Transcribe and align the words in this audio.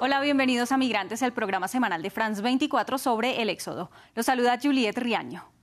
Hola, 0.00 0.20
bienvenidos 0.20 0.72
a 0.72 0.76
Migrantes, 0.76 1.22
el 1.22 1.32
programa 1.32 1.68
semanal 1.68 2.02
de 2.02 2.10
France 2.10 2.42
24 2.42 2.98
sobre 2.98 3.40
el 3.40 3.48
éxodo. 3.48 3.90
Los 4.16 4.26
saluda 4.26 4.58
Juliette 4.60 4.98
Riaño. 4.98 5.53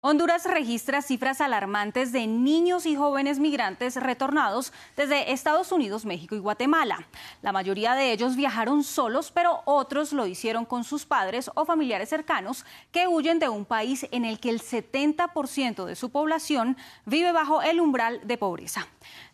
Honduras 0.00 0.44
registra 0.44 1.02
cifras 1.02 1.40
alarmantes 1.40 2.12
de 2.12 2.28
niños 2.28 2.86
y 2.86 2.94
jóvenes 2.94 3.40
migrantes 3.40 3.96
retornados 3.96 4.72
desde 4.96 5.32
Estados 5.32 5.72
Unidos, 5.72 6.04
México 6.04 6.36
y 6.36 6.38
Guatemala. 6.38 7.08
La 7.42 7.50
mayoría 7.50 7.96
de 7.96 8.12
ellos 8.12 8.36
viajaron 8.36 8.84
solos, 8.84 9.32
pero 9.32 9.60
otros 9.64 10.12
lo 10.12 10.28
hicieron 10.28 10.66
con 10.66 10.84
sus 10.84 11.04
padres 11.04 11.50
o 11.56 11.64
familiares 11.64 12.10
cercanos 12.10 12.64
que 12.92 13.08
huyen 13.08 13.40
de 13.40 13.48
un 13.48 13.64
país 13.64 14.06
en 14.12 14.24
el 14.24 14.38
que 14.38 14.50
el 14.50 14.62
70% 14.62 15.84
de 15.84 15.96
su 15.96 16.10
población 16.10 16.76
vive 17.04 17.32
bajo 17.32 17.60
el 17.60 17.80
umbral 17.80 18.20
de 18.22 18.38
pobreza. 18.38 18.86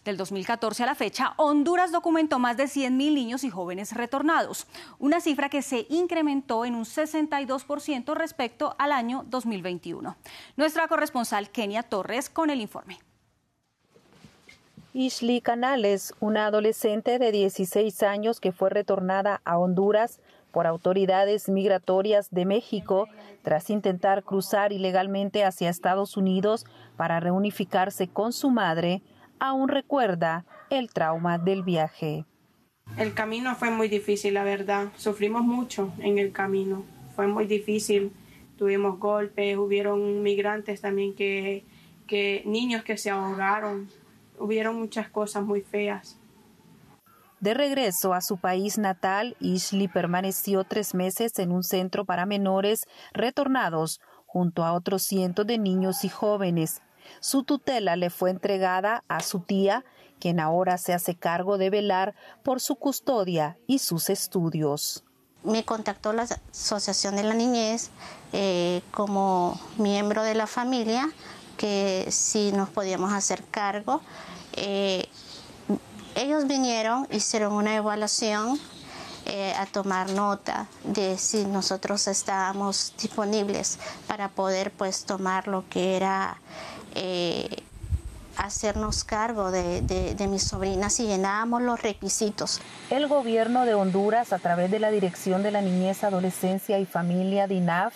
Del 0.05 0.19
2014 0.19 0.83
a 0.83 0.87
la 0.87 0.95
fecha, 0.95 1.33
Honduras 1.39 1.91
documentó 1.91 2.39
más 2.39 2.59
de 2.59 2.65
100.000 2.65 2.91
niños 2.91 3.43
y 3.43 3.49
jóvenes 3.49 3.95
retornados, 3.95 4.67
una 4.99 5.21
cifra 5.23 5.49
que 5.49 5.63
se 5.63 5.87
incrementó 5.89 6.67
en 6.67 6.75
un 6.75 6.85
62% 6.85 8.15
respecto 8.15 8.77
al 8.79 8.93
año 8.93 9.25
2021. 9.29 10.15
Nuestra 10.57 10.89
corresponsal 10.89 11.49
Kenia 11.49 11.83
Torres 11.83 12.29
con 12.29 12.51
el 12.51 12.61
informe. 12.61 12.99
Ishli 14.93 15.41
Canales, 15.41 16.13
una 16.21 16.47
adolescente 16.47 17.19
de 17.19 17.33
16 17.33 18.03
años 18.03 18.41
que 18.41 18.53
fue 18.53 18.69
retornada 18.69 19.41
a 19.47 19.59
Honduras 19.59 20.21
por 20.53 20.67
autoridades 20.67 21.49
migratorias 21.49 22.31
de 22.31 22.45
México 22.45 23.09
tras 23.43 23.71
intentar 23.71 24.23
cruzar 24.23 24.73
ilegalmente 24.73 25.45
hacia 25.45 25.71
Estados 25.71 26.17
Unidos 26.17 26.65
para 26.97 27.19
reunificarse 27.21 28.07
con 28.07 28.33
su 28.33 28.51
madre, 28.51 29.03
aún 29.39 29.69
recuerda 29.69 30.45
el 30.71 30.91
trauma 30.93 31.39
del 31.39 31.63
viaje. 31.63 32.25
El 32.97 33.15
camino 33.15 33.55
fue 33.57 33.71
muy 33.71 33.89
difícil, 33.89 34.35
la 34.35 34.45
verdad. 34.45 34.89
Sufrimos 34.97 35.43
mucho 35.43 35.93
en 35.99 36.19
el 36.19 36.33
camino. 36.33 36.85
Fue 37.17 37.27
muy 37.27 37.47
difícil. 37.47 38.13
Tuvimos 38.57 38.99
golpes, 38.99 39.57
hubieron 39.57 40.23
migrantes 40.23 40.81
también 40.81 41.15
que, 41.15 41.65
que 42.07 42.43
niños 42.47 42.85
que 42.85 42.97
se 42.97 43.11
ahogaron. 43.11 43.89
Hubieron 44.39 44.77
muchas 44.77 45.09
cosas 45.09 45.45
muy 45.45 45.63
feas. 45.63 46.19
De 47.41 47.53
regreso 47.53 48.15
a 48.15 48.21
su 48.21 48.39
país 48.39 48.79
natal, 48.79 49.37
Ishley 49.39 49.89
permaneció 49.89 50.65
tres 50.65 50.95
meses 50.95 51.39
en 51.39 51.53
un 51.53 51.63
centro 51.63 52.05
para 52.05 52.27
menores 52.27 52.87
retornados 53.13 54.01
junto 54.25 54.65
a 54.65 54.73
otros 54.73 55.03
cientos 55.03 55.47
de 55.47 55.59
niños 55.59 56.05
y 56.05 56.09
jóvenes 56.09 56.81
su 57.21 57.43
tutela 57.43 57.97
le 57.97 58.11
fue 58.11 58.31
entregada 58.31 59.05
a 59.09 59.21
su 59.21 59.41
tía, 59.41 59.85
quien 60.19 60.41
ahora 60.41 60.79
se 60.79 60.93
hace 60.93 61.15
cargo 61.15 61.59
de 61.59 61.71
velar 61.71 62.15
por 62.43 62.61
su 62.61 62.77
custodia 62.77 63.59
y 63.67 63.79
sus 63.79 64.11
estudios. 64.11 65.05
Me 65.43 65.65
contactó 65.65 66.13
la 66.13 66.27
Asociación 66.51 67.17
de 67.17 67.25
la 67.25 67.35
Niñez 67.35 67.91
eh, 68.33 68.81
como 68.93 69.61
miembro 69.77 70.23
de 70.23 70.35
la 70.35 70.47
familia 70.47 71.11
que 71.57 72.07
si 72.11 72.53
nos 72.53 72.69
podíamos 72.71 73.13
hacer 73.13 73.45
cargo. 73.51 74.01
Eh, 74.55 75.07
ellos 76.15 76.47
vinieron, 76.47 77.07
hicieron 77.11 77.53
una 77.53 77.75
evaluación 77.77 78.59
eh, 79.27 79.55
a 79.57 79.67
tomar 79.67 80.11
nota 80.11 80.67
de 80.85 81.17
si 81.17 81.47
nosotros 81.47 82.07
estábamos 82.09 82.93
disponibles 83.01 83.79
para 84.07 84.29
poder 84.29 84.71
pues 84.71 85.05
tomar 85.05 85.49
lo 85.49 85.69
que 85.69 85.97
era 85.97 86.37
eh, 86.95 87.49
hacernos 88.37 89.05
cargo 89.05 89.51
de, 89.51 90.27
mis 90.29 90.43
sobrinas 90.43 90.99
y 91.01 91.07
llenábamos 91.07 91.63
los 91.63 91.83
requisitos. 91.83 92.61
El 92.91 93.07
gobierno 93.07 93.65
de 93.65 93.75
Honduras, 93.75 94.33
a 94.33 94.39
través 94.39 94.71
de 94.71 94.81
la 94.81 94.91
Dirección 94.91 95.43
de 95.43 95.51
la 95.51 95.61
Niñez, 95.61 96.05
Adolescencia 96.05 96.79
y 96.79 96.87
Familia 96.87 97.47
DINAF, 97.47 97.95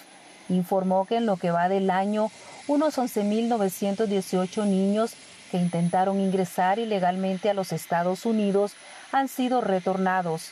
informó 0.49 1.07
que 1.07 1.17
en 1.17 1.27
lo 1.27 1.37
que 1.37 1.51
va 1.51 1.69
del 1.69 1.91
año, 1.91 2.31
unos 2.67 2.99
11.918 2.99 4.65
niños 4.67 5.15
que 5.51 5.59
intentaron 5.59 6.21
ingresar 6.21 6.79
ilegalmente 6.79 7.51
a 7.51 7.55
los 7.55 7.73
Estados 7.73 8.27
Unidos 8.27 8.73
han 9.13 9.29
sido 9.29 9.61
retornados. 9.61 10.51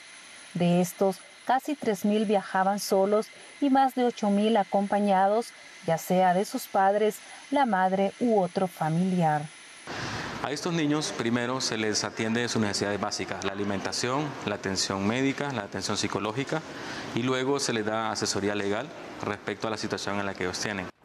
De 0.54 0.80
estos, 0.80 1.18
casi 1.46 1.76
3.000 1.76 2.26
viajaban 2.26 2.80
solos 2.80 3.28
y 3.60 3.70
más 3.70 3.94
de 3.94 4.06
8.000 4.06 4.58
acompañados, 4.58 5.52
ya 5.86 5.96
sea 5.96 6.34
de 6.34 6.44
sus 6.44 6.66
padres, 6.66 7.18
la 7.50 7.64
madre 7.64 8.12
u 8.20 8.40
otro 8.40 8.66
familiar. 8.66 9.42
A 10.42 10.52
estos 10.52 10.72
niños 10.72 11.12
primero 11.16 11.60
se 11.60 11.76
les 11.76 12.04
atiende 12.04 12.46
sus 12.48 12.60
necesidades 12.60 13.00
básicas, 13.00 13.44
la 13.44 13.52
alimentación, 13.52 14.28
la 14.44 14.56
atención 14.56 15.06
médica, 15.06 15.50
la 15.52 15.62
atención 15.62 15.96
psicológica 15.96 16.60
y 17.14 17.22
luego 17.22 17.58
se 17.58 17.72
les 17.72 17.84
da 17.84 18.10
asesoría 18.10 18.54
legal 18.54 18.86
respecto 19.24 19.66
a 19.66 19.70
la 19.70 19.76
situación 19.76 20.20
en 20.20 20.26
la 20.26 20.34
que 20.34 20.44
ellos 20.44 20.60
tienen. 20.60 20.95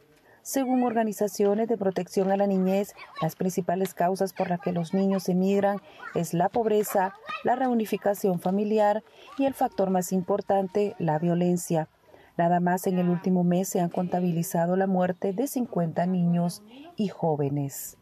Según 0.43 0.83
organizaciones 0.83 1.67
de 1.67 1.77
protección 1.77 2.31
a 2.31 2.37
la 2.37 2.47
niñez, 2.47 2.95
las 3.21 3.35
principales 3.35 3.93
causas 3.93 4.33
por 4.33 4.49
las 4.49 4.59
que 4.59 4.71
los 4.71 4.93
niños 4.93 5.29
emigran 5.29 5.79
es 6.15 6.33
la 6.33 6.49
pobreza, 6.49 7.13
la 7.43 7.55
reunificación 7.55 8.39
familiar 8.39 9.03
y 9.37 9.45
el 9.45 9.53
factor 9.53 9.91
más 9.91 10.11
importante, 10.11 10.95
la 10.97 11.19
violencia. 11.19 11.89
Nada 12.37 12.59
más 12.59 12.87
en 12.87 12.97
el 12.97 13.09
último 13.09 13.43
mes 13.43 13.69
se 13.69 13.81
han 13.81 13.89
contabilizado 13.89 14.75
la 14.75 14.87
muerte 14.87 15.31
de 15.31 15.45
50 15.45 16.07
niños 16.07 16.63
y 16.95 17.09
jóvenes. 17.09 17.97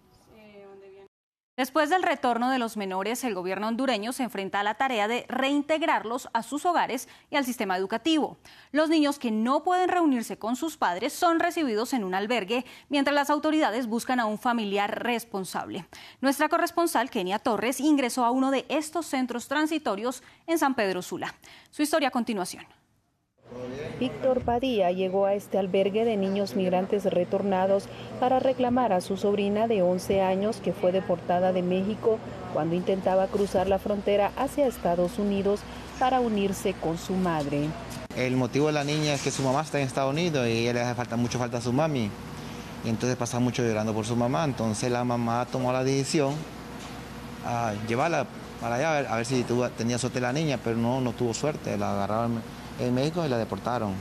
Después 1.59 1.89
del 1.89 2.03
retorno 2.03 2.49
de 2.49 2.57
los 2.57 2.77
menores, 2.77 3.21
el 3.25 3.35
gobierno 3.35 3.67
hondureño 3.67 4.13
se 4.13 4.23
enfrenta 4.23 4.61
a 4.61 4.63
la 4.63 4.75
tarea 4.75 5.09
de 5.09 5.25
reintegrarlos 5.27 6.29
a 6.31 6.41
sus 6.41 6.65
hogares 6.65 7.09
y 7.29 7.35
al 7.35 7.43
sistema 7.43 7.75
educativo. 7.75 8.37
Los 8.71 8.87
niños 8.87 9.19
que 9.19 9.29
no 9.29 9.61
pueden 9.61 9.89
reunirse 9.89 10.39
con 10.39 10.55
sus 10.55 10.77
padres 10.77 11.11
son 11.11 11.41
recibidos 11.41 11.91
en 11.91 12.05
un 12.05 12.15
albergue, 12.15 12.63
mientras 12.87 13.13
las 13.13 13.29
autoridades 13.29 13.87
buscan 13.87 14.21
a 14.21 14.25
un 14.25 14.39
familiar 14.39 15.03
responsable. 15.03 15.85
Nuestra 16.21 16.47
corresponsal, 16.47 17.09
Kenia 17.09 17.39
Torres, 17.39 17.81
ingresó 17.81 18.23
a 18.23 18.31
uno 18.31 18.51
de 18.51 18.65
estos 18.69 19.07
centros 19.07 19.49
transitorios 19.49 20.23
en 20.47 20.59
San 20.59 20.75
Pedro 20.75 21.01
Sula. 21.01 21.35
Su 21.71 21.81
historia 21.81 22.07
a 22.07 22.11
continuación. 22.11 22.78
Víctor 23.99 24.41
Padilla 24.41 24.91
llegó 24.91 25.25
a 25.25 25.33
este 25.33 25.57
albergue 25.57 26.05
de 26.05 26.15
niños 26.15 26.55
migrantes 26.55 27.03
retornados 27.05 27.85
para 28.19 28.39
reclamar 28.39 28.93
a 28.93 29.01
su 29.01 29.17
sobrina 29.17 29.67
de 29.67 29.81
11 29.81 30.21
años 30.21 30.57
que 30.63 30.71
fue 30.71 30.91
deportada 30.91 31.51
de 31.51 31.61
México 31.61 32.17
cuando 32.53 32.75
intentaba 32.75 33.27
cruzar 33.27 33.67
la 33.67 33.79
frontera 33.79 34.31
hacia 34.37 34.67
Estados 34.67 35.19
Unidos 35.19 35.61
para 35.99 36.21
unirse 36.21 36.73
con 36.73 36.97
su 36.97 37.13
madre. 37.13 37.67
El 38.15 38.37
motivo 38.37 38.67
de 38.67 38.73
la 38.73 38.83
niña 38.83 39.13
es 39.13 39.21
que 39.21 39.31
su 39.31 39.43
mamá 39.43 39.61
está 39.61 39.79
en 39.79 39.87
Estados 39.87 40.13
Unidos 40.13 40.47
y 40.47 40.71
le 40.71 40.81
hace 40.81 40.95
falta 40.95 41.15
mucho 41.17 41.37
falta 41.37 41.57
a 41.57 41.61
su 41.61 41.73
mami. 41.73 42.09
Y 42.85 42.89
entonces 42.89 43.17
pasa 43.17 43.39
mucho 43.39 43.63
llorando 43.63 43.93
por 43.93 44.05
su 44.05 44.15
mamá. 44.15 44.45
Entonces 44.45 44.89
la 44.91 45.03
mamá 45.03 45.45
tomó 45.51 45.73
la 45.73 45.83
decisión 45.83 46.33
a 47.45 47.73
llevarla 47.87 48.25
para 48.61 48.75
allá 48.75 49.13
a 49.13 49.15
ver, 49.15 49.25
si 49.25 49.45
tenía 49.77 49.97
suerte 49.97 50.19
la 50.19 50.33
niña, 50.33 50.59
pero 50.63 50.77
no, 50.77 51.01
no 51.01 51.13
tuvo 51.13 51.33
suerte. 51.33 51.77
La 51.77 51.93
agarraron 51.93 52.41
en 52.79 52.93
México 52.93 53.25
y 53.25 53.29
la 53.29 53.37
deportaron. 53.37 53.93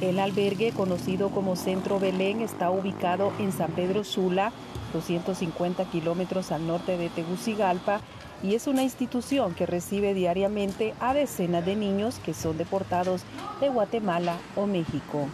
El 0.00 0.18
albergue, 0.18 0.72
conocido 0.72 1.30
como 1.30 1.56
Centro 1.56 1.98
Belén, 1.98 2.40
está 2.40 2.70
ubicado 2.70 3.32
en 3.38 3.52
San 3.52 3.70
Pedro 3.70 4.04
Sula, 4.04 4.52
250 4.92 5.84
kilómetros 5.86 6.52
al 6.52 6.66
norte 6.66 6.98
de 6.98 7.08
Tegucigalpa, 7.08 8.00
y 8.42 8.54
es 8.54 8.66
una 8.66 8.82
institución 8.82 9.54
que 9.54 9.64
recibe 9.64 10.12
diariamente 10.12 10.94
a 11.00 11.14
decenas 11.14 11.64
de 11.64 11.76
niños 11.76 12.20
que 12.22 12.34
son 12.34 12.58
deportados 12.58 13.22
de 13.60 13.70
Guatemala 13.70 14.36
o 14.56 14.66
México. 14.66 15.26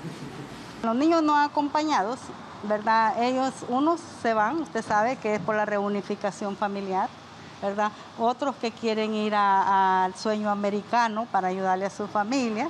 Los 0.84 0.94
niños 0.94 1.22
no 1.22 1.36
acompañados, 1.36 2.20
¿verdad? 2.68 3.20
Ellos, 3.22 3.52
unos 3.68 4.00
se 4.22 4.34
van, 4.34 4.58
usted 4.60 4.84
sabe 4.84 5.16
que 5.16 5.34
es 5.34 5.40
por 5.40 5.56
la 5.56 5.64
reunificación 5.64 6.56
familiar, 6.56 7.08
Otros 8.18 8.56
que 8.56 8.70
quieren 8.70 9.14
ir 9.14 9.34
al 9.34 10.14
sueño 10.14 10.50
americano 10.50 11.26
para 11.30 11.48
ayudarle 11.48 11.86
a 11.86 11.90
su 11.90 12.06
familia 12.06 12.68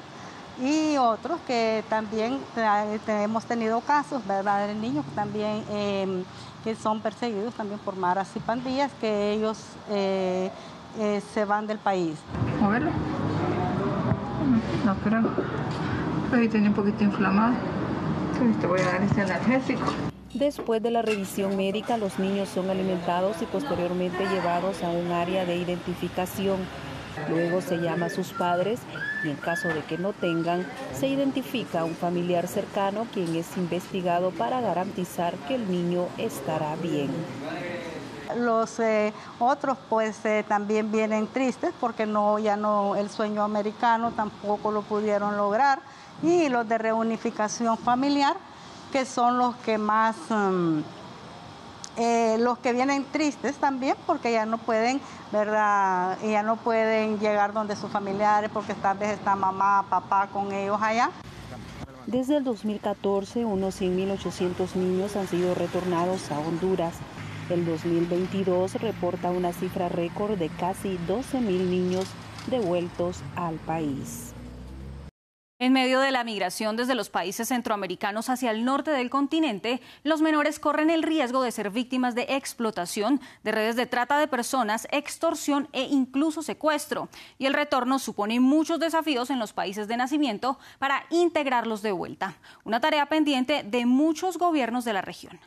y 0.60 0.96
otros 0.98 1.40
que 1.46 1.82
también 1.88 2.38
hemos 3.06 3.44
tenido 3.44 3.80
casos. 3.80 4.22
De 4.26 4.74
niños 4.74 5.04
también 5.14 5.64
em, 5.70 6.24
que 6.62 6.74
son 6.74 7.00
perseguidos 7.00 7.54
también 7.54 7.78
por 7.80 7.96
maras 7.96 8.28
y 8.34 8.40
pandillas, 8.40 8.90
que 9.00 9.32
ellos 9.32 9.58
eh, 9.90 10.50
eh, 10.98 11.22
se 11.32 11.44
van 11.44 11.66
del 11.66 11.78
país. 11.78 12.18
¿Moverlo? 12.60 12.90
No 14.84 14.94
creo. 14.96 15.22
Ahí 16.32 16.48
tiene 16.48 16.68
un 16.68 16.74
poquito 16.74 17.04
inflamado. 17.04 17.54
Te 18.60 18.66
voy 18.66 18.80
a 18.80 18.84
dar 18.84 19.02
este 19.02 19.22
analgésico. 19.22 20.09
Después 20.34 20.80
de 20.80 20.92
la 20.92 21.02
revisión 21.02 21.56
médica, 21.56 21.96
los 21.96 22.20
niños 22.20 22.48
son 22.48 22.70
alimentados 22.70 23.42
y 23.42 23.46
posteriormente 23.46 24.28
llevados 24.28 24.80
a 24.84 24.88
un 24.88 25.10
área 25.10 25.44
de 25.44 25.56
identificación. 25.56 26.58
Luego 27.28 27.60
se 27.60 27.78
llama 27.78 28.06
a 28.06 28.10
sus 28.10 28.28
padres 28.32 28.78
y 29.24 29.30
en 29.30 29.36
caso 29.36 29.66
de 29.68 29.82
que 29.82 29.98
no 29.98 30.12
tengan, 30.12 30.64
se 30.94 31.08
identifica 31.08 31.80
a 31.80 31.84
un 31.84 31.96
familiar 31.96 32.46
cercano 32.46 33.08
quien 33.12 33.34
es 33.34 33.56
investigado 33.56 34.30
para 34.30 34.60
garantizar 34.60 35.34
que 35.48 35.56
el 35.56 35.68
niño 35.68 36.06
estará 36.16 36.76
bien. 36.76 37.10
Los 38.36 38.78
eh, 38.78 39.12
otros 39.40 39.76
pues 39.88 40.24
eh, 40.24 40.44
también 40.46 40.92
vienen 40.92 41.26
tristes 41.26 41.72
porque 41.80 42.06
no 42.06 42.38
ya 42.38 42.56
no 42.56 42.94
el 42.94 43.10
sueño 43.10 43.42
americano 43.42 44.12
tampoco 44.12 44.70
lo 44.70 44.82
pudieron 44.82 45.36
lograr 45.36 45.80
y 46.22 46.48
los 46.48 46.68
de 46.68 46.78
reunificación 46.78 47.76
familiar 47.76 48.36
que 48.90 49.04
son 49.04 49.38
los 49.38 49.56
que 49.56 49.78
más 49.78 50.16
mm, 50.28 50.80
eh, 51.96 52.36
los 52.38 52.58
que 52.58 52.72
vienen 52.72 53.04
tristes 53.04 53.56
también 53.56 53.96
porque 54.06 54.32
ya 54.32 54.46
no 54.46 54.58
pueden, 54.58 55.00
¿verdad? 55.32 56.18
Ya 56.22 56.42
no 56.42 56.56
pueden 56.56 57.18
llegar 57.18 57.52
donde 57.52 57.76
sus 57.76 57.90
familiares 57.90 58.50
porque 58.52 58.74
tal 58.74 58.98
vez 58.98 59.10
está 59.10 59.36
mamá, 59.36 59.84
papá 59.88 60.28
con 60.32 60.52
ellos 60.52 60.78
allá. 60.80 61.10
Desde 62.06 62.38
el 62.38 62.44
2014, 62.44 63.44
unos 63.44 63.80
100.800 63.80 64.74
niños 64.76 65.16
han 65.16 65.28
sido 65.28 65.54
retornados 65.54 66.30
a 66.30 66.38
Honduras. 66.38 66.94
El 67.50 67.66
2022 67.66 68.74
reporta 68.74 69.30
una 69.30 69.52
cifra 69.52 69.88
récord 69.88 70.38
de 70.38 70.48
casi 70.48 70.98
12.000 71.06 71.42
niños 71.42 72.06
devueltos 72.48 73.18
al 73.36 73.56
país. 73.56 74.29
En 75.62 75.74
medio 75.74 76.00
de 76.00 76.10
la 76.10 76.24
migración 76.24 76.74
desde 76.76 76.94
los 76.94 77.10
países 77.10 77.48
centroamericanos 77.48 78.30
hacia 78.30 78.50
el 78.50 78.64
norte 78.64 78.92
del 78.92 79.10
continente, 79.10 79.82
los 80.04 80.22
menores 80.22 80.58
corren 80.58 80.88
el 80.88 81.02
riesgo 81.02 81.42
de 81.42 81.52
ser 81.52 81.68
víctimas 81.68 82.14
de 82.14 82.22
explotación, 82.30 83.20
de 83.44 83.52
redes 83.52 83.76
de 83.76 83.84
trata 83.84 84.18
de 84.18 84.26
personas, 84.26 84.88
extorsión 84.90 85.68
e 85.74 85.82
incluso 85.82 86.42
secuestro. 86.42 87.10
Y 87.36 87.44
el 87.44 87.52
retorno 87.52 87.98
supone 87.98 88.40
muchos 88.40 88.80
desafíos 88.80 89.28
en 89.28 89.38
los 89.38 89.52
países 89.52 89.86
de 89.86 89.98
nacimiento 89.98 90.58
para 90.78 91.04
integrarlos 91.10 91.82
de 91.82 91.92
vuelta. 91.92 92.36
Una 92.64 92.80
tarea 92.80 93.04
pendiente 93.04 93.62
de 93.62 93.84
muchos 93.84 94.38
gobiernos 94.38 94.86
de 94.86 94.94
la 94.94 95.02
región. 95.02 95.38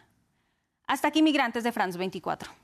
Hasta 0.86 1.07
aquí 1.07 1.24
migrantes 1.24 1.63
de 1.63 1.71
France 1.71 1.98
24. 1.98 2.62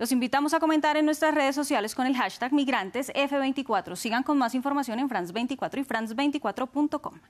Los 0.00 0.12
invitamos 0.12 0.54
a 0.54 0.60
comentar 0.60 0.96
en 0.96 1.04
nuestras 1.04 1.34
redes 1.34 1.54
sociales 1.54 1.94
con 1.94 2.06
el 2.06 2.16
hashtag 2.16 2.52
migrantesf24. 2.52 3.96
Sigan 3.96 4.22
con 4.22 4.38
más 4.38 4.54
información 4.54 4.98
en 4.98 5.10
France24 5.10 5.78
y 5.78 5.84
france24.com. 5.84 7.20